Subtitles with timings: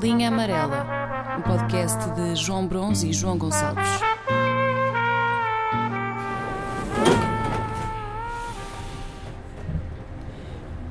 [0.00, 3.88] Linha Amarela, um podcast de João Bronze e João Gonçalves.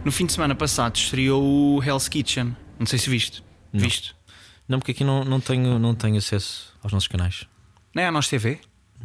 [0.03, 2.55] No fim de semana passado estreou o Hell's Kitchen.
[2.77, 3.43] Não sei se viste.
[3.71, 3.81] Não.
[3.81, 4.15] Viste?
[4.67, 7.45] Não, porque aqui não, não, tenho, não tenho acesso aos nossos canais.
[7.95, 8.59] Nem à Nós TV?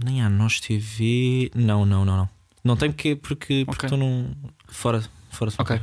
[0.04, 1.50] Nem à Nós TV.
[1.54, 2.28] Não, não, não, não.
[2.64, 4.34] Não tem porque porque porque estou num
[4.68, 5.80] fora fora de Ok.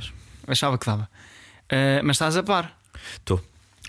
[0.47, 1.09] Achava que dava.
[1.69, 2.77] Ah, mas estás a par.
[3.17, 3.41] Estou.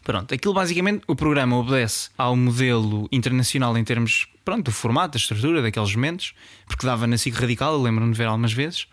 [0.03, 5.19] Pronto, aquilo basicamente, o programa obedece ao modelo internacional em termos pronto, do formato, da
[5.19, 6.33] estrutura, daqueles momentos,
[6.67, 8.87] porque dava na SIC Radical, eu lembro-me de ver algumas vezes,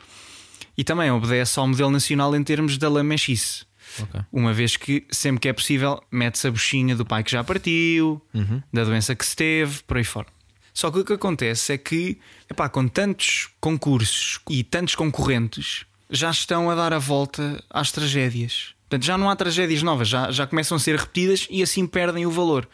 [0.78, 3.66] e também obedece ao modelo nacional em termos da lamechice.
[4.02, 4.22] Ok.
[4.32, 8.22] Uma vez que sempre que é possível mete-se a buchinha do pai que já partiu,
[8.34, 8.62] Uhum.
[8.72, 10.28] da doença que se teve, por aí fora.
[10.74, 12.20] Só que o que acontece é que,
[12.50, 18.76] epá, com tantos concursos e tantos concorrentes, já estão a dar a volta às tragédias.
[18.90, 22.26] Portanto, já não há tragédias novas, já, já começam a ser repetidas e assim perdem
[22.26, 22.68] o valor.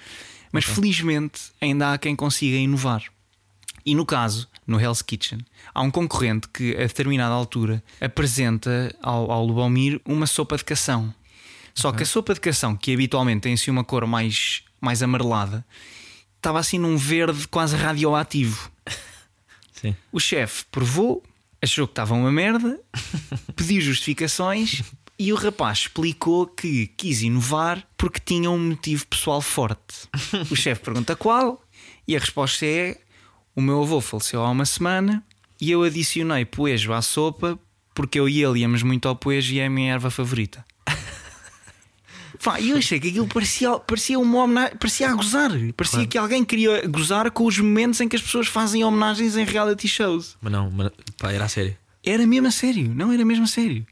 [0.51, 3.03] Mas felizmente ainda há quem consiga inovar.
[3.83, 5.39] E no caso, no Hell's Kitchen,
[5.73, 11.13] há um concorrente que a determinada altura apresenta ao, ao Lubomir uma sopa de cação.
[11.73, 15.65] Só que a sopa de cação, que habitualmente tem assim uma cor mais, mais amarelada,
[16.37, 18.71] estava assim num verde quase radioativo.
[19.73, 19.95] Sim.
[20.11, 21.23] O chefe provou,
[21.59, 22.79] achou que estava uma merda,
[23.55, 24.83] pediu justificações
[25.17, 30.09] e o rapaz explicou que quis inovar porque tinha um motivo pessoal forte.
[30.49, 31.63] O chefe pergunta qual
[32.07, 32.97] e a resposta é:
[33.55, 35.23] O meu avô faleceu há uma semana
[35.61, 37.57] e eu adicionei poejo à sopa
[37.93, 40.65] porque eu e ele íamos muito ao poejo e é a minha erva favorita.
[42.59, 45.49] E eu achei que aquilo parecia, parecia uma homenagem, parecia a gozar.
[45.77, 49.45] Parecia que alguém queria gozar com os momentos em que as pessoas fazem homenagens em
[49.45, 50.35] reality shows.
[50.41, 51.77] Mas não, mas, pá, era a sério.
[52.03, 53.87] Era mesmo a sério, não era mesmo a sério.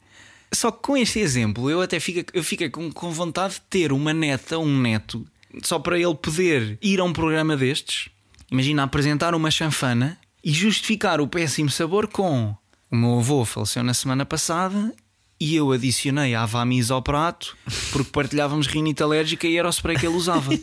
[0.53, 3.91] Só que com este exemplo eu até fico, eu fico com, com vontade de ter
[3.91, 5.25] uma neta, um neto,
[5.63, 8.09] só para ele poder ir a um programa destes.
[8.51, 12.53] Imagina apresentar uma chanfana e justificar o péssimo sabor com
[12.91, 14.93] o meu avô faleceu na semana passada
[15.39, 17.55] e eu adicionei a Avamis ao prato
[17.93, 20.51] porque partilhávamos rinite alérgica e era o spray que ele usava.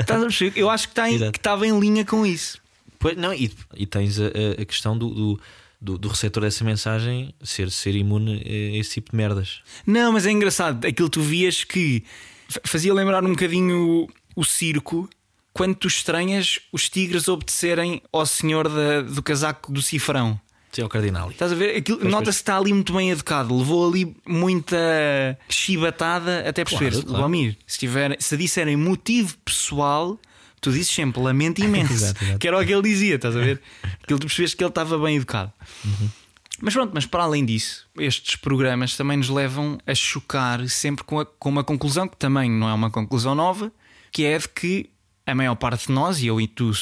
[0.00, 0.52] A perceber?
[0.58, 1.32] Eu acho que está em- Exato.
[1.32, 2.58] que estava em linha com isso.
[2.98, 5.40] Pois, não, e, e tens a, a- a questão do, do,
[5.80, 9.60] do, do receptor dessa mensagem ser, ser imune a esse tipo de merdas.
[9.86, 10.84] Não, mas é engraçado.
[10.86, 12.02] Aquilo tu vias que
[12.48, 15.08] fa- fazia lembrar um bocadinho o, circo
[15.52, 20.40] quando tu estranhas os tigres obedecerem ao senhor da- do casaco do cifrão.
[20.70, 21.30] Sim, é o cardinal.
[21.30, 21.82] Estás a ver?
[22.02, 23.56] Nota-se que está ali muito bem educado.
[23.56, 24.76] Levou ali muita
[25.48, 26.90] chibatada até perceber.
[26.90, 27.22] Claro, claro.
[27.22, 30.18] Lomir, se, tiver, se disserem motivo pessoal,
[30.60, 31.92] tu dizes sempre lamento imenso.
[31.92, 32.38] Exato, exato.
[32.38, 33.60] Que era o que ele dizia, estás a ver?
[34.02, 35.52] Aquilo tu percebes que ele estava bem educado.
[36.60, 41.20] Mas pronto, mas para além disso, estes programas também nos levam a chocar sempre com,
[41.20, 43.70] a- com uma conclusão que também não é uma conclusão nova,
[44.10, 44.90] que é de que
[45.24, 46.72] a maior parte de nós, e eu e tu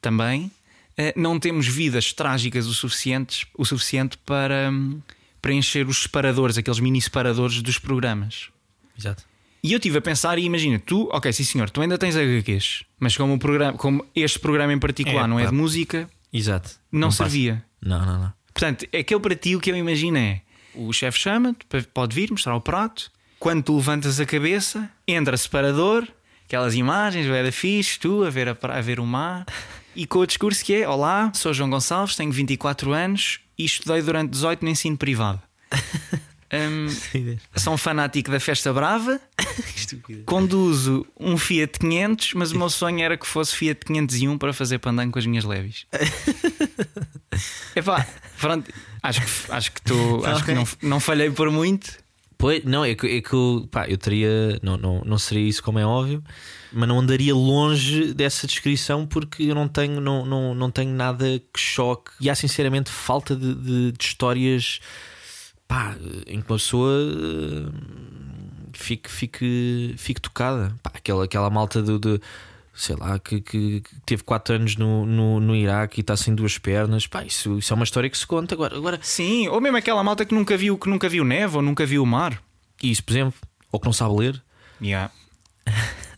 [0.00, 0.50] também,
[0.96, 5.00] eh, não temos vidas trágicas o, suficientes, o suficiente para hum,
[5.42, 8.50] preencher os separadores, aqueles mini separadores dos programas.
[8.96, 9.24] Exato.
[9.64, 12.84] E eu estive a pensar, e imagina, tu, ok, sim senhor, tu ainda tens HQs,
[13.00, 15.50] mas como, o programa, como este programa em particular É, não é pá.
[15.50, 16.70] de música, Exato.
[16.92, 17.24] não, passa.
[17.24, 17.64] servia.
[17.80, 18.32] Não, não, não.
[18.52, 20.42] Portanto, aquele para ti o que eu imagino é
[20.74, 21.64] o chefe chama-te,
[21.94, 23.10] pode vir mostrar o prato.
[23.40, 26.06] Quando tu levantas a cabeça, entra separador,
[26.44, 29.46] aquelas imagens, era fixe, tu a ver, a, a ver o mar,
[29.96, 34.02] e com o discurso que é: Olá, sou João Gonçalves, tenho 24 anos e estudei
[34.02, 35.40] durante 18 no ensino privado.
[36.54, 36.86] Hum,
[37.56, 39.20] sou um fanático da festa brava,
[40.24, 44.78] conduzo um Fiat 500, mas o meu sonho era que fosse Fiat 501 para fazer
[44.78, 45.86] pandango com as minhas leves.
[47.74, 48.06] Epá,
[48.40, 48.72] pronto,
[49.02, 52.04] acho que, acho que, tô, acho que não, não falhei por muito.
[52.38, 54.58] Pois, não, é que, é que eu, pá, eu teria.
[54.62, 56.22] Não, não, não seria isso como é óbvio,
[56.72, 61.24] mas não andaria longe dessa descrição porque eu não tenho, não, não, não tenho nada
[61.52, 62.12] que choque.
[62.20, 64.80] E há sinceramente falta de, de, de histórias
[65.74, 65.96] pá,
[66.26, 67.70] em que uma pessoa eh,
[68.72, 70.74] fique, fique, fique tocada.
[70.82, 71.98] Pá, aquela, aquela malta do.
[71.98, 72.20] de-
[72.76, 76.34] Sei lá, que, que, que teve 4 anos no, no, no Iraque e está sem
[76.34, 77.06] duas pernas.
[77.06, 78.56] Pá, isso, isso é uma história que se conta.
[78.56, 81.62] Agora, agora Sim, ou mesmo aquela malta que nunca viu, que nunca viu neve ou
[81.62, 82.42] nunca viu o mar.
[82.82, 83.34] isso, por exemplo,
[83.70, 84.42] ou que não sabe ler.
[84.82, 85.12] Yeah.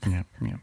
[0.06, 0.62] Yeah, yeah.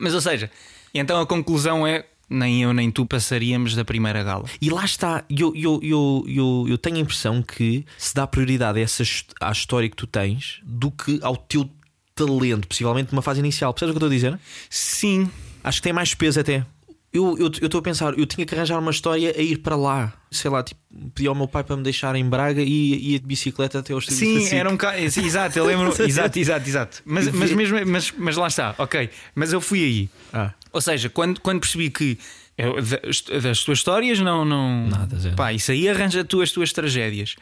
[0.00, 0.50] Mas ou seja,
[0.92, 2.04] então a conclusão é:
[2.34, 4.44] nem eu nem tu passaríamos da primeira gala.
[4.60, 8.78] E lá está, eu, eu, eu, eu, eu tenho a impressão que se dá prioridade
[8.78, 9.02] a essa,
[9.40, 11.68] à história que tu tens do que ao teu
[12.14, 13.72] talento, possivelmente numa fase inicial.
[13.72, 14.40] Percebes o que eu estou a dizer?
[14.68, 15.28] Sim,
[15.64, 16.66] Acho que tem mais peso até.
[17.14, 20.12] Eu estou a pensar, eu tinha que arranjar uma história a ir para lá.
[20.32, 20.80] Sei lá, tipo,
[21.14, 24.06] pedi ao meu pai para me deixar em Braga e ia de bicicleta até aos
[24.06, 24.98] Sim, era um bocado.
[24.98, 25.94] Exato, eu lembro.
[26.02, 27.02] exato, exato, exato.
[27.04, 29.08] Mas, mas, mesmo, mas, mas lá está, ok.
[29.32, 30.10] Mas eu fui aí.
[30.32, 30.52] Ah.
[30.72, 32.18] Ou seja, quando, quando percebi que
[32.58, 34.44] eu, das, tuas histórias não.
[34.44, 35.36] não Nada, zero.
[35.36, 37.36] Pá, isso aí arranja tu as tuas tragédias.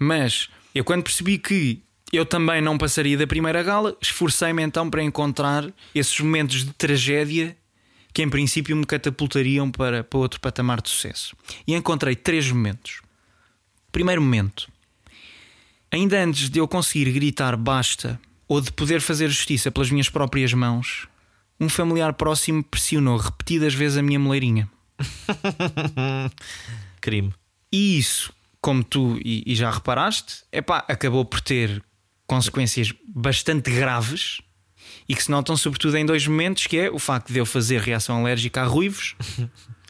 [0.00, 5.02] Mas eu, quando percebi que eu também não passaria da primeira gala, esforcei-me então para
[5.02, 7.54] encontrar esses momentos de tragédia
[8.18, 11.36] que em princípio me catapultariam para, para outro patamar de sucesso.
[11.64, 13.00] E encontrei três momentos.
[13.92, 14.68] Primeiro momento.
[15.88, 20.52] Ainda antes de eu conseguir gritar basta ou de poder fazer justiça pelas minhas próprias
[20.52, 21.06] mãos,
[21.60, 24.68] um familiar próximo pressionou repetidas vezes a minha moleirinha.
[27.00, 27.32] Crime.
[27.70, 31.80] E isso, como tu e, e já reparaste, epá, acabou por ter
[32.26, 34.40] consequências bastante graves
[35.08, 37.80] e que se notam sobretudo em dois momentos, que é o facto de eu fazer
[37.80, 39.14] reação alérgica a ruivos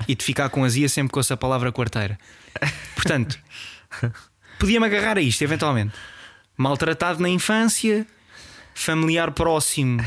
[0.06, 2.19] e de ficar com azia sempre com essa palavra quarteira.
[2.95, 3.39] Portanto,
[4.59, 5.93] podia-me agarrar a isto eventualmente.
[6.56, 8.06] Maltratado na infância,
[8.75, 10.05] familiar próximo,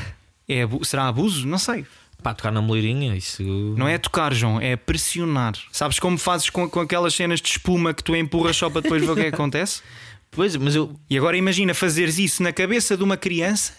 [0.48, 1.48] é abu será abuso?
[1.48, 1.86] Não sei.
[2.22, 3.42] Pá, tocar na moleirinha, isso.
[3.76, 5.54] Não é tocar, João, é pressionar.
[5.72, 9.02] Sabes como fazes com, com aquelas cenas de espuma que tu empurras só para depois
[9.02, 9.82] ver o que é que acontece?
[10.34, 10.98] Pois, mas eu.
[11.10, 13.74] E agora imagina fazeres isso na cabeça de uma criança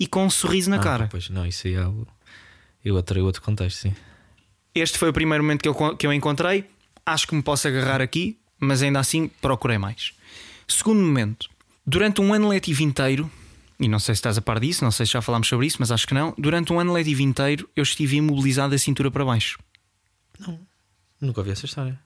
[0.00, 1.08] e com um sorriso na Ah, cara.
[1.10, 2.08] Pois, não, isso aí é algo.
[2.82, 3.94] Eu atraí outro contexto, sim.
[4.74, 6.64] Este foi o primeiro momento que eu, que eu encontrei.
[7.04, 10.14] Acho que me posso agarrar aqui, mas ainda assim procurei mais.
[10.66, 11.50] Segundo momento,
[11.86, 13.30] durante um ano letivo inteiro,
[13.78, 15.76] e não sei se estás a par disso, não sei se já falámos sobre isso,
[15.80, 16.34] mas acho que não.
[16.38, 19.58] Durante um ano letivo inteiro eu estive imobilizado da cintura para baixo.
[21.20, 21.98] Nunca ouvi essa história.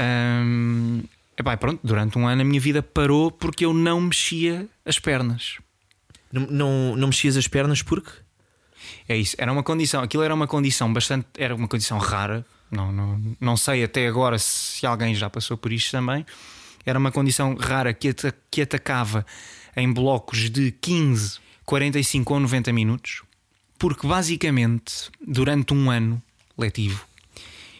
[0.00, 1.02] Hum,
[1.36, 5.58] epá, pronto, durante um ano a minha vida parou porque eu não mexia as pernas.
[6.32, 8.10] Não, não, não mexias as pernas porque?
[9.08, 12.44] É isso, era uma condição, aquilo era uma condição bastante, era uma condição rara.
[12.70, 16.24] Não, não, não sei até agora se alguém já passou por isto também.
[16.84, 18.14] Era uma condição rara que,
[18.50, 19.24] que atacava
[19.76, 23.22] em blocos de 15, 45 ou 90 minutos,
[23.78, 26.20] porque basicamente durante um ano
[26.56, 27.04] letivo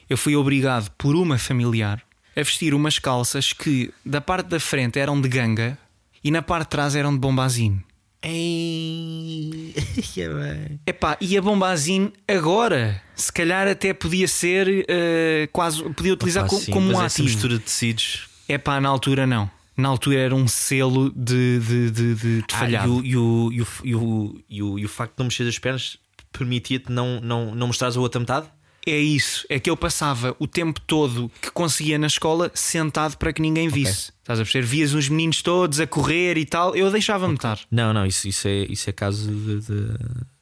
[0.09, 2.03] eu fui obrigado por uma familiar
[2.37, 5.79] a vestir umas calças que da parte da frente eram de ganga
[6.23, 7.83] e na parte de trás eram de bombazine.
[8.25, 9.75] Ei,
[10.17, 10.71] é.
[10.91, 16.51] Epá, e a bombazine agora, se calhar até podia ser eh, quase, podia utilizar Opa,
[16.51, 17.25] co- sim, como um ativo.
[17.29, 18.29] mistura de tecidos.
[18.49, 19.51] Epá, na altura não.
[19.77, 23.53] Na altura era um selo de, de, de, de, de Ah, e, o, e, o,
[23.53, 25.97] e, o, e, o, e, o, e o facto de não mexer as pernas
[26.31, 28.47] permitia-te não, não, não mostrares a outra metade?
[28.85, 33.33] É isso, é que eu passava o tempo todo que conseguia na escola sentado para
[33.33, 34.11] que ninguém visse.
[34.21, 34.67] Estás a perceber?
[34.67, 37.61] Vias os meninos todos a correr e tal, eu deixava-me estar.
[37.71, 39.89] Não, não, isso, isso, é, isso é caso de, de,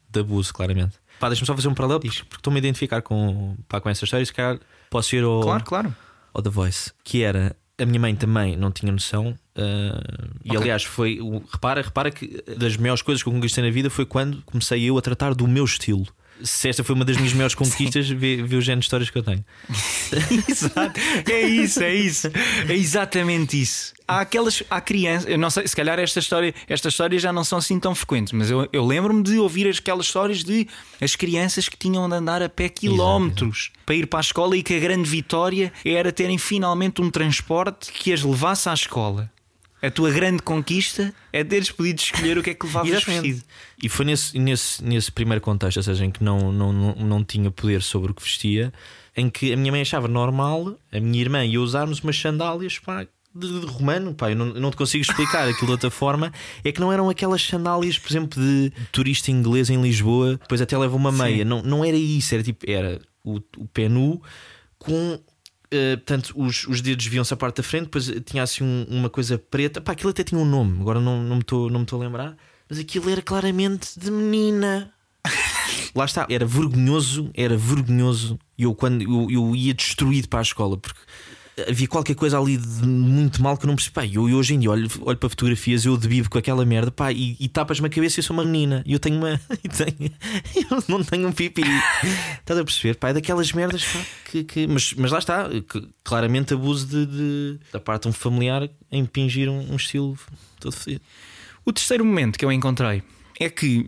[0.09, 0.95] de abuso, claramente.
[1.19, 4.03] Pá, deixa-me só fazer um paralelo porque porque estou-me a identificar com, pá, com essa
[4.05, 4.23] história.
[4.23, 4.59] e Se calhar
[4.89, 5.95] posso ir ao, Claro, claro.
[6.33, 9.37] ao The Voice, que era a minha mãe também não tinha noção.
[9.55, 10.01] ah,
[10.43, 10.61] e Ok.
[10.61, 11.19] aliás, foi.
[11.51, 14.97] Repara, repara que das maiores coisas que eu conquistei na vida foi quando comecei eu
[14.97, 16.07] a tratar do meu estilo.
[16.43, 19.17] Se esta foi uma das minhas maiores conquistas, vê, vê o género de histórias que
[19.17, 19.43] eu tenho.
[20.47, 20.99] Exato.
[21.29, 22.27] É isso, é isso.
[22.67, 23.93] É exatamente isso.
[24.07, 27.45] Há aquelas, há crianças, eu não sei, se calhar esta história, estas histórias já não
[27.45, 30.67] são assim tão frequentes, mas eu, eu lembro-me de ouvir aquelas histórias de
[30.99, 34.63] as crianças que tinham de andar a pé quilómetros para ir para a escola e
[34.63, 39.31] que a grande vitória era terem finalmente um transporte que as levasse à escola.
[39.81, 43.41] A tua grande conquista é teres podido escolher o que é que levavas vestido.
[43.81, 47.23] E foi nesse, nesse, nesse primeiro contexto, ou seja, em que não, não, não, não
[47.23, 48.71] tinha poder sobre o que vestia,
[49.17, 52.77] em que a minha mãe achava normal a minha irmã e eu usarmos umas sandálias
[52.77, 54.13] pá, de, de romano.
[54.13, 56.31] Pá, eu não, não te consigo explicar aquilo de outra forma.
[56.63, 60.77] É que não eram aquelas sandálias, por exemplo, de turista inglês em Lisboa, depois até
[60.77, 61.43] leva uma meia.
[61.43, 64.21] Não, não era isso, era tipo, era o, o pé nu
[64.77, 65.19] com.
[65.73, 69.09] Uh, portanto, os, os dedos viam-se à parte da frente, depois tinha assim um- uma
[69.09, 69.79] coisa preta.
[69.79, 72.03] Pá, aquilo até tinha um nome, agora não, não me estou não me estou a
[72.05, 72.35] lembrar.
[72.69, 74.93] Mas aquilo era claramente de menina.
[75.95, 78.37] Lá está, era vergonhoso, era vergonhoso.
[78.57, 80.99] E eu, quando eu, eu ia destruído para a escola, porque
[81.69, 83.93] havia qualquer coisa ali de muito mal que eu não percebi.
[83.93, 86.91] Pá, eu, eu hoje em dia olho, olho para fotografias, eu debibo com aquela merda,
[86.91, 88.83] pá, e, e tapas-me a cabeça e eu sou uma menina.
[88.85, 89.39] E eu tenho uma.
[89.63, 90.11] e tenho-
[90.71, 91.61] eu não tenho um pipi.
[92.39, 92.95] Estás a perceber?
[92.95, 93.99] Pá, é daquelas merdas, pá,
[94.31, 94.43] que.
[94.43, 98.69] que- mas, mas lá está, que, claramente abuso de, de- da parte de um familiar
[98.91, 100.17] em impingir um, um estilo
[100.59, 101.01] todo fodido.
[101.65, 103.03] O terceiro momento que eu encontrei
[103.39, 103.87] é que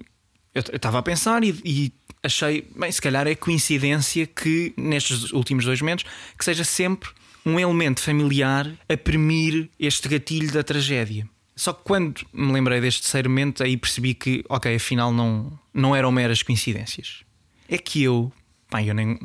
[0.53, 5.31] eu eu estava a pensar e, e achei, bem, se calhar é coincidência que nestes
[5.33, 6.05] últimos dois momentos
[6.37, 7.09] que seja sempre
[7.45, 11.27] um elemento familiar a premir este gatilho da tragédia.
[11.55, 15.95] Só que quando me lembrei deste terceiro momento, aí percebi que, ok, afinal não, não
[15.95, 17.23] eram meras coincidências.
[17.69, 18.31] É que eu,
[18.73, 19.19] Pá, eu nem.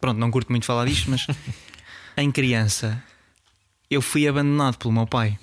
[0.00, 1.26] Pronto, não curto muito falar disto, mas
[2.16, 3.02] em criança
[3.90, 5.36] eu fui abandonado pelo meu pai.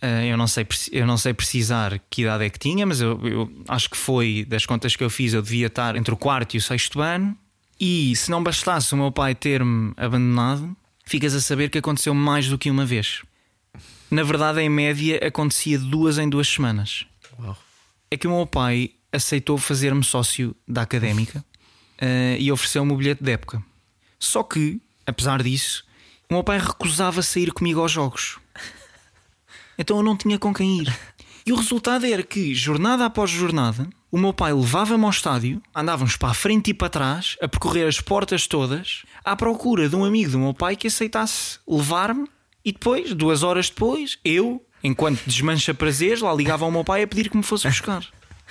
[0.00, 3.20] Uh, eu, não sei, eu não sei precisar que idade é que tinha, mas eu,
[3.26, 5.34] eu, acho que foi das contas que eu fiz.
[5.34, 7.36] Eu devia estar entre o quarto e o sexto ano.
[7.80, 12.48] E se não bastasse o meu pai ter-me abandonado, ficas a saber que aconteceu mais
[12.48, 13.22] do que uma vez.
[14.10, 17.06] Na verdade, em média, acontecia duas em duas semanas.
[17.38, 17.56] Uau.
[18.10, 21.44] É que o meu pai aceitou fazer-me sócio da académica
[22.00, 23.62] uh, e ofereceu-me o bilhete de época.
[24.18, 25.84] Só que, apesar disso,
[26.28, 28.38] o meu pai recusava sair comigo aos jogos.
[29.78, 30.94] Então eu não tinha com quem ir.
[31.46, 36.16] E o resultado era que, jornada após jornada, o meu pai levava-me ao estádio, andávamos
[36.16, 40.04] para a frente e para trás, a percorrer as portas todas, à procura de um
[40.04, 42.26] amigo do meu pai que aceitasse levar-me,
[42.64, 47.06] e depois, duas horas depois, eu, enquanto desmancha prazeres, lá ligava ao meu pai a
[47.06, 48.04] pedir que me fosse buscar.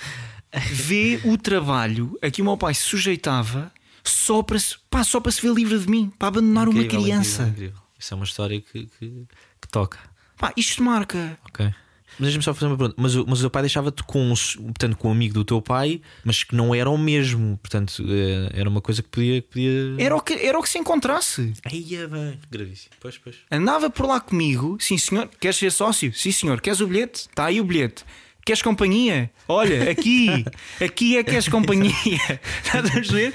[0.72, 3.70] Vê o trabalho a que o meu pai se sujeitava
[4.02, 7.42] só para, pá, só para se ver livre de mim, para abandonar Incrível, uma criança.
[7.42, 7.82] incrível, incrível.
[7.98, 9.26] Isso é uma história que, que,
[9.60, 9.98] que toca.
[10.36, 11.38] Pá, isto marca.
[11.48, 11.72] Ok.
[12.18, 13.00] Mas deixa-me só fazer uma pergunta.
[13.00, 15.62] Mas, o- mas o teu pai deixava-te com, os- portanto, com um amigo do teu
[15.62, 17.58] pai, mas que não era o mesmo.
[17.62, 19.40] Portanto, eh, era uma coisa que podia.
[19.42, 19.94] Que podia...
[19.98, 21.52] Era o que, era o que se encontrasse.
[21.64, 22.38] Aí é bem.
[22.50, 22.90] Gravíssimo.
[23.00, 23.36] Pois, pois.
[23.50, 26.12] Andava por lá comigo, sim senhor, queres ser sócio?
[26.14, 27.20] Sim senhor, queres o bilhete?
[27.28, 28.04] Está aí o bilhete.
[28.44, 29.30] Queres companhia?
[29.46, 30.44] Olha, aqui,
[30.84, 31.92] aqui é que és companhia.
[32.64, 33.34] Estás a perceber?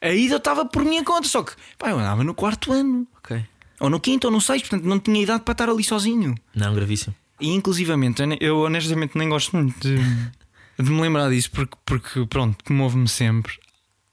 [0.00, 3.38] Aí eu estava por minha conta, só que pá, eu andava no quarto ano, Ok.
[3.78, 6.34] ou no quinto, ou no sexto, portanto não tinha idade para estar ali sozinho.
[6.54, 7.14] Não, gravíssimo.
[7.40, 9.96] E inclusivamente, eu ne- eu honestamente nem gosto muito de,
[10.78, 13.58] de me lembrar disso, porque, porque pronto, comove-me sempre.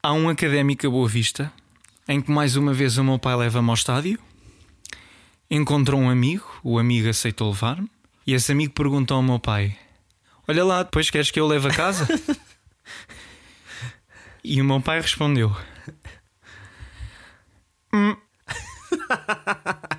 [0.02, 1.52] Há um académico a Boa Vista
[2.08, 4.18] em que mais uma vez o meu pai leva-me ao estádio,
[5.52, 7.90] encontrou um amigo, o amigo aceitou levar-me,
[8.26, 9.78] e esse amigo perguntou ao meu pai:
[10.48, 12.08] Olha lá, depois queres que eu leve a casa?
[14.44, 15.54] e o meu pai respondeu:
[17.94, 18.16] "Hum."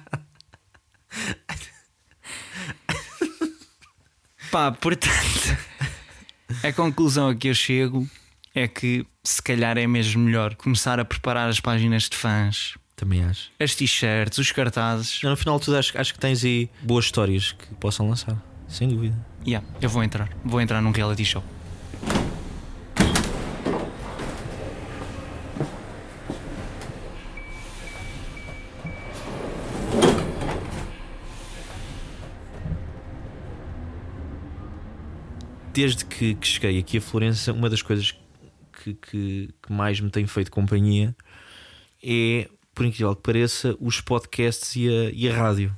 [4.51, 5.57] Pá, portanto,
[6.65, 8.09] a conclusão a que eu chego
[8.55, 13.25] é que se calhar é mesmo melhor começar a preparar as páginas de fãs, Também
[13.25, 13.51] acho.
[13.61, 15.23] as t-shirts, os cartazes.
[15.23, 18.37] No final de tudo, acho, acho que tens aí boas histórias que possam lançar.
[18.69, 19.17] Sem dúvida.
[19.47, 21.45] Yeah, eu vou entrar, vou entrar num reality show.
[35.81, 38.13] Desde que, que cheguei aqui a Florença, uma das coisas
[38.83, 41.15] que, que- que mais me tem feito companhia
[42.03, 45.77] é, por incrível que pareça, os podcasts e a, e a rádio.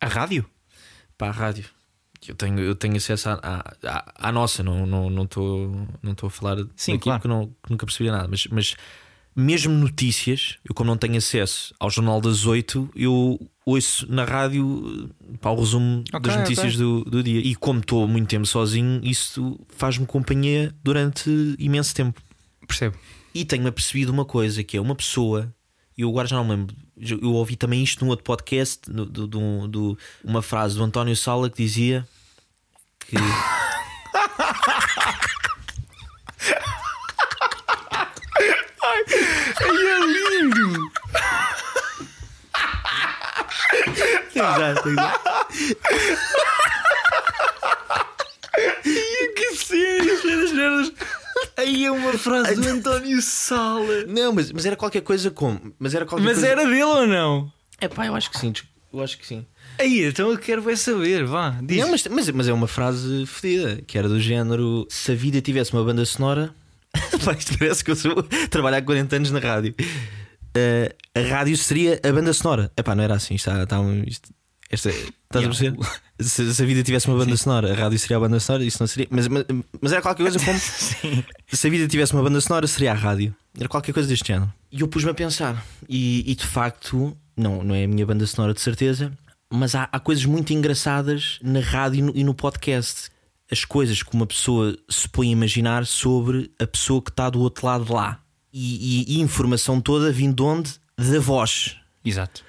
[0.00, 0.44] A rádio?
[1.18, 1.64] Para a rádio.
[2.28, 6.14] Eu tenho, eu tenho acesso à, à, à- nossa, não estou não, não tô- não
[6.28, 7.18] a falar Sim, claro.
[7.20, 8.76] porque não, nunca percebi nada, mas, mas
[9.34, 15.08] mesmo notícias, eu como não tenho acesso ao Jornal das Oito, eu ouço na rádio
[15.32, 16.78] eh, para o resumo Ok, das notícias ok.
[16.78, 17.40] do, do dia.
[17.40, 22.20] E como estou muito tempo sozinho, isso faz-me companhia durante imenso tempo.
[22.66, 22.96] Percebo.
[23.34, 25.52] E tenho-me apercebido uma coisa que é uma pessoa,
[25.96, 29.66] eu agora já não me lembro, eu ouvi também isto num outro podcast, do, do-
[29.68, 32.06] do- uma frase do António Sala que dizia
[33.00, 33.16] que.
[39.60, 40.90] É lindo!
[44.42, 45.20] Exato, exato.
[49.34, 50.92] Que cenas!
[51.56, 54.04] Aí é uma frase do António Sala.
[54.06, 55.74] Não, mas, mas era qualquer coisa como.
[55.78, 56.48] Mas era qualquer Mas coisa.
[56.48, 57.52] era dele ou não?
[57.80, 58.52] É pá, eu acho que sim,
[58.92, 59.44] eu acho que sim.
[59.78, 61.56] Aí, então eu quero bem saber, vá.
[61.62, 61.78] Diz.
[61.78, 65.40] Não, mas, mas, mas é uma frase fedida, que era do género: se a vida
[65.40, 66.54] tivesse uma banda sonora.
[67.24, 69.74] Pá, isto parece que eu sou trabalhar há 40 anos na rádio.
[70.54, 72.70] Eh, a rádio seria a banda sonora.
[72.76, 73.34] Epá, não era assim.
[73.34, 74.30] Está, está, um- isto,
[74.70, 75.78] esta, estás a perceber?
[76.20, 78.76] Se, se a vida tivesse uma banda sonora, a rádio seria a banda sonora, isso
[78.80, 79.08] não seria.
[79.10, 79.44] Mas, mas,
[79.80, 80.56] mas era qualquer coisa como.
[81.52, 83.34] Se a vida tivesse uma banda sonora, seria a rádio.
[83.58, 84.52] Era qualquer coisa deste género.
[84.70, 85.64] E eu pus-me a pensar.
[85.88, 89.10] E, e de facto, não, não é a minha banda sonora de certeza,
[89.52, 93.10] mas há, há coisas muito engraçadas na rádio e no, e no podcast.
[93.50, 97.40] As coisas que uma pessoa se põe a imaginar sobre a pessoa que está do
[97.40, 98.20] outro lado lá.
[98.52, 100.72] E, e- e informação toda vindo de onde?
[100.98, 101.76] Da voz.
[102.04, 102.44] Exato.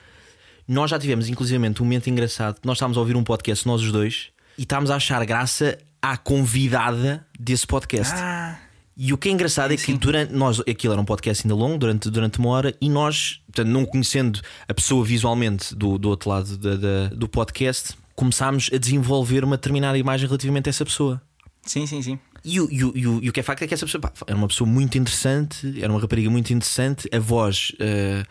[0.67, 3.81] Nós já tivemos, inclusivamente, um momento engraçado que nós estávamos a ouvir um podcast, nós
[3.81, 8.13] os dois, e estávamos a achar graça à convidada desse podcast.
[8.15, 8.57] Ah,
[8.95, 9.95] E o que é engraçado é que Sim.
[9.95, 13.67] durante nós, aquilo era um podcast ainda longo, durante, durante uma hora, e nós, portanto,
[13.69, 18.77] não conhecendo a pessoa visualmente do, do outro lado da- da- do podcast, começámos a
[18.77, 21.19] desenvolver uma determinada imagem relativamente a essa pessoa.
[21.65, 22.19] sim, sim, sim.
[22.45, 24.01] E o, e, o, e, o, e o que é facto é que essa pessoa
[24.01, 28.27] pá, era uma pessoa muito interessante, era uma rapariga muito interessante, a voz uh,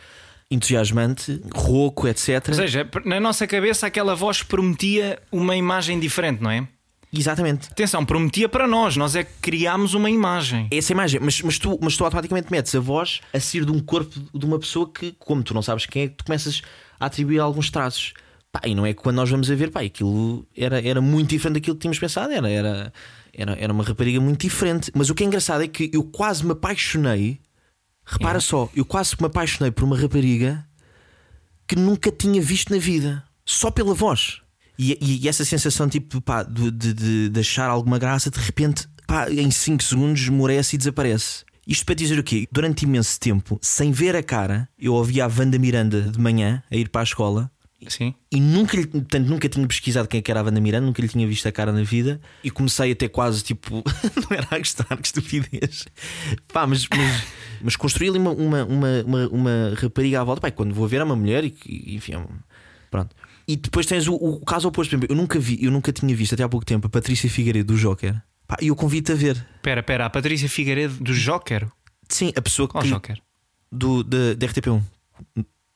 [0.51, 2.45] entusiasmante, rouco, etc.
[2.49, 6.69] Ou seja, na nossa cabeça aquela voz prometia uma imagem diferente, não é?
[7.13, 7.69] Exatamente.
[7.71, 10.67] Atenção, prometia para nós, nós é que criámos uma imagem.
[10.71, 13.81] Essa imagem, mas, mas, tu, mas tu automaticamente metes a voz a sair de um
[13.81, 16.63] corpo de uma pessoa que, como tu não sabes quem é, tu começas
[16.99, 18.15] a atribuir alguns traços.
[18.51, 21.31] Pá, e não é que quando nós vamos a ver, pá, aquilo era, era muito
[21.31, 22.93] diferente daquilo que tínhamos pensado, era, era,
[23.35, 24.91] era, era uma rapariga muito diferente.
[24.95, 27.41] Mas o que é engraçado é que eu quase me apaixonei.
[28.05, 30.67] Repara só, eu quase me apaixonei por uma rapariga
[31.67, 34.41] que nunca tinha visto na vida, só pela voz.
[34.79, 38.89] E, e, e essa sensação tipo pá, de, de, de, achar alguma graça, de repente,
[39.07, 41.45] pá, em 5 segundos, esmorece e desaparece.
[41.67, 42.49] Isto para dizer o quê?
[42.51, 46.77] Durante imenso tempo, sem ver a cara, eu ouvia a Wanda Miranda de manhã a
[46.77, 47.51] ir para a escola.
[47.89, 48.15] Sim.
[48.31, 51.03] E nunca, lhe, portanto, nunca tinha pesquisado quem é que era a Wanda Miranda, nunca
[51.03, 52.21] lhe tinha visto a cara na vida.
[52.43, 53.83] E comecei até quase tipo,
[54.17, 55.87] não era a gostar, que estupidez.
[56.53, 57.25] Pá, mas, mas,
[57.63, 60.41] mas construí ali uma, uma, uma, uma, rapariga à volta.
[60.41, 61.55] Pá, quando vou ver é uma mulher e,
[61.95, 62.25] enfim, é
[62.91, 63.15] pronto.
[63.47, 64.91] E depois tens o, o caso oposto.
[64.91, 67.29] Por exemplo, eu nunca vi, eu nunca tinha visto até há pouco tempo a Patrícia
[67.29, 68.21] Figueiredo do Joker.
[68.61, 69.47] E eu convido-te a ver.
[69.57, 71.69] Espera, espera, a Patrícia Figueiredo do Joker?
[72.09, 72.73] Sim, a pessoa que.
[72.73, 73.19] Qual Joker?
[73.71, 74.83] Do, de RTP1.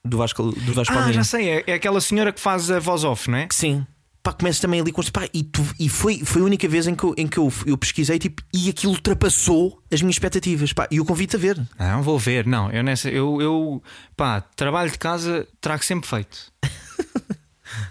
[0.07, 3.05] Do Vasco, do Vasco ah, já sei, é, é, aquela senhora que faz a voz
[3.05, 3.49] off, não é?
[3.51, 3.87] Sim.
[4.23, 6.95] Pá, começa também ali com pá, e, tu, e foi, foi a única vez em
[6.95, 10.73] que eu, em que eu, eu pesquisei tipo, e aquilo ultrapassou as minhas expectativas.
[10.73, 11.65] Pá, e eu convido a ver.
[11.79, 12.71] Não, vou ver, não.
[12.71, 13.83] Eu, nessa, eu, eu
[14.17, 16.53] pá, trabalho de casa trago sempre feito.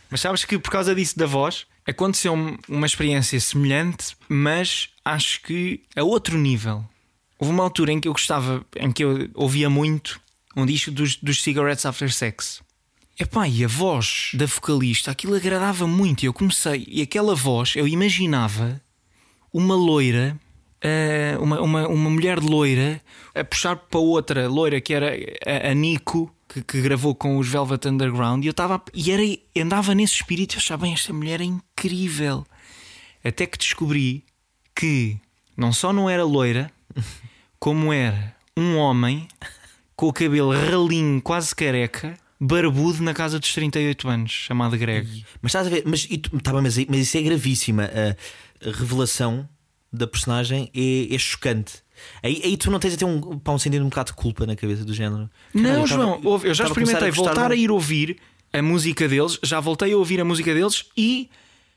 [0.09, 2.33] Mas sabes que por causa disso da voz aconteceu
[2.67, 6.83] uma experiência semelhante, mas acho que a outro nível.
[7.37, 10.19] Houve uma altura em que eu gostava, em que eu ouvia muito
[10.55, 12.61] um disco dos, dos Cigarettes After Sex.
[13.19, 16.23] Epá, e a voz da vocalista, aquilo agradava muito.
[16.23, 18.81] E eu comecei, e aquela voz, eu imaginava
[19.53, 20.37] uma loira,
[20.83, 23.01] uh, uma, uma, uma mulher loira,
[23.33, 25.13] a puxar para outra loira que era
[25.45, 29.23] a, a Nico, que, que, gravou com os Velvet Underground e eu estava e era,
[29.57, 32.45] andava nesse espírito eu achava bem, esta mulher é incrível
[33.23, 34.23] até que descobri
[34.75, 35.17] que
[35.57, 36.71] não só não era loira
[37.59, 39.27] como era um homem
[39.95, 45.49] com o cabelo ralinho quase careca barbudo na casa dos 38 anos chamado Greg mas
[45.49, 46.05] estás a ver mas,
[46.43, 49.47] tá, mas, mas isso é gravíssima a, revelação
[49.91, 51.85] da personagem é, é chocante
[52.21, 54.55] Aí, aí tu não tens até um, pá, um sentido um bocado de culpa na
[54.55, 55.29] cabeça do género.
[55.53, 58.17] Não, eu João, tava, eu já experimentei a voltar a ir ouvir
[58.51, 61.29] a música deles, já voltei a ouvir a música deles e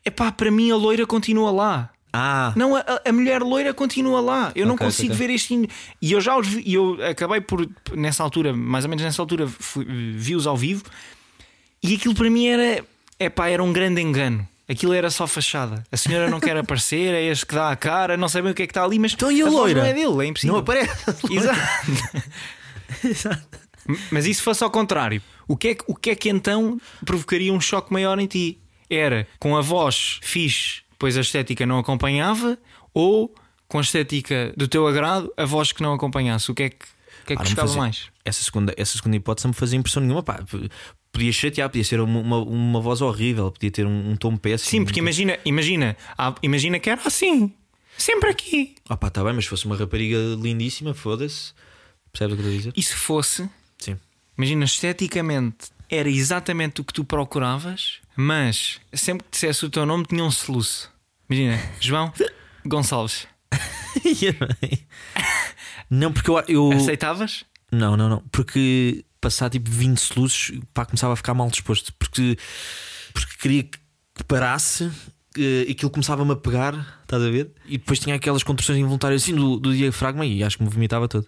[0.05, 1.91] epá, para mim a loira continua lá.
[2.13, 2.53] Ah.
[2.57, 4.53] Não, a, a mulher loira continua lá.
[4.55, 5.27] Eu não okay, consigo okay.
[5.27, 5.69] ver este.
[6.01, 9.47] E eu já os vi, eu acabei por, nessa altura, mais ou menos nessa altura,
[10.17, 10.85] vi-os ao vivo
[11.83, 12.85] e aquilo para mim era,
[13.19, 14.47] epá, era um grande engano.
[14.69, 15.83] Aquilo era só fachada.
[15.91, 18.63] A senhora não quer aparecer, é este que dá a cara, não sabem o que
[18.63, 19.81] é que está ali, mas então, e a, a loira?
[19.81, 20.53] não é dele, é impossível.
[20.55, 20.93] Não aparece.
[21.31, 21.61] Exato.
[23.05, 23.59] Exato.
[24.11, 25.23] Mas isso fosse ao contrário.
[25.47, 28.59] O que, é que, o que é que então provocaria um choque maior em ti?
[28.91, 32.59] Era com a voz fixe, pois a estética não acompanhava,
[32.93, 33.35] ou
[33.69, 36.51] com a estética do teu agrado, a voz que não acompanhasse?
[36.51, 38.09] O que é que, o que, é que gostava mais?
[38.25, 40.23] Essa segunda, essa segunda hipótese não me fazia impressão nenhuma.
[40.23, 40.43] Pá,
[41.13, 44.71] podia chatear, podia ser uma, uma, uma voz horrível, podia ter um, um tom péssimo.
[44.71, 45.97] Sim, porque imagina, imagina,
[46.43, 47.53] imagina que era assim,
[47.97, 48.75] sempre aqui.
[48.89, 51.53] Ah pá, tá bem, mas se fosse uma rapariga lindíssima, foda-se.
[52.13, 52.73] Percebes o que eu estou a dizer?
[52.75, 53.99] E se fosse, Sim.
[54.37, 60.05] imagina, esteticamente era exatamente o que tu procuravas, mas sempre que dissesse o teu nome
[60.05, 60.93] tinha um soluço.
[61.29, 62.13] Imagina, João
[62.67, 63.27] Gonçalves.
[65.91, 66.73] não, porque eu, eu.
[66.73, 67.45] Aceitavas?
[67.73, 68.23] Não, não, não.
[68.31, 72.37] Porque passar tipo 20 soluços, pá, começava a ficar mal disposto porque,
[73.13, 73.79] porque queria que
[74.27, 77.53] parasse uh, aquilo começava-me a pegar, estás a ver?
[77.67, 81.09] E depois tinha aquelas contorções involuntárias assim do, do diafragma e acho que me vomitava
[81.09, 81.27] todo.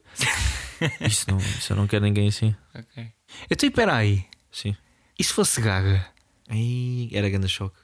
[1.07, 2.55] isso, não, isso eu não quero ninguém assim.
[2.75, 3.09] Ok.
[3.51, 4.25] Então, espera aí.
[4.51, 4.77] Sim.
[5.19, 6.07] E se fosse gaga?
[6.49, 7.77] Aí era grande choque.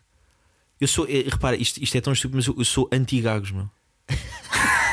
[0.80, 3.70] Eu sou, é, repara, isto, isto é tão estúpido, mas eu, eu sou anti-gagos, meu.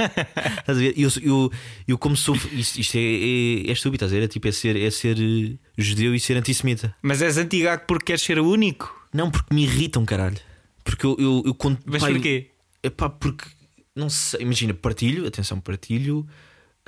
[0.00, 0.94] estás a ver?
[0.96, 1.52] Eu, eu,
[1.86, 2.34] eu como sou.
[2.52, 4.24] Isto, isto é, é, é estúpido, estás a ver?
[4.24, 6.94] É, tipo, é ser, é ser uh, judeu e ser antissemita.
[7.02, 9.08] Mas és antigago porque queres ser o único?
[9.12, 10.38] Não, porque me irritam, caralho.
[10.84, 11.16] Porque eu.
[11.18, 12.50] eu, eu conto, Mas pá, porquê?
[12.82, 13.44] É pá, porque.
[13.94, 16.26] Não sei, imagina, partilho, atenção, partilho.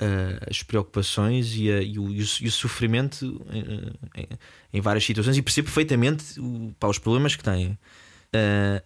[0.03, 4.27] Uh, as preocupações e, a, e, o, e, o, e o, sofrimento uh, em,
[4.73, 7.77] em, várias situações e percebo perfeitamente o, pá, os problemas que têm.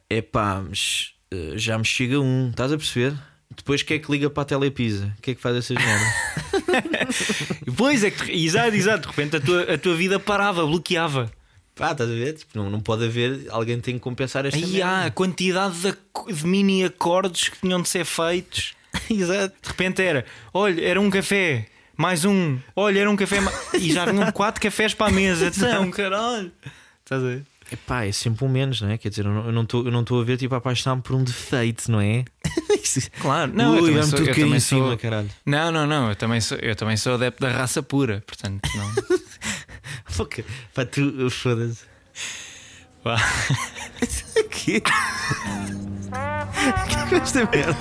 [0.10, 1.14] É pá, mas
[1.56, 3.18] já me chega um, estás a perceber?
[3.56, 5.14] Depois quem é que liga para a Telepisa?
[5.18, 6.06] O que é que faz essa merda?
[7.78, 9.02] pois é que, exato, exato.
[9.04, 11.32] De repente a tua, a tua vida parava, bloqueava.
[11.78, 12.34] Pá, estás a ver?
[12.34, 13.46] Tipo, não, não pode haver.
[13.50, 14.88] Alguém tem que compensar esta Aí merda.
[14.88, 18.74] há a quantidade de, de mini acordes que tinham de ser feitos.
[19.10, 19.56] Exato.
[19.62, 23.92] De repente era, olha, era um café, mais um, olha, era um café, ma- e
[23.92, 25.52] já vinham quatro cafés para a mesa.
[25.58, 26.52] Então, caralho.
[27.04, 27.44] Estás a ver?
[27.72, 28.98] Epá, é sempre um menos, não é?
[28.98, 31.24] Quer dizer, eu não- estou eu não estou a ver tipo a apaixonar-me por um
[31.24, 32.24] defeito, não é?
[33.20, 35.30] Claro, não, Ui, eu também sou, tudo eu também em cima, sou- caralho.
[35.46, 39.20] Não, não, não, eu também sou, eu também sou adepto da raça pura, portanto, não.
[40.06, 40.44] Fuck.
[40.74, 41.84] Pá, tu, foda-se.
[43.04, 43.18] Vá.
[44.50, 44.82] Que?
[46.74, 47.78] Que é esta merda?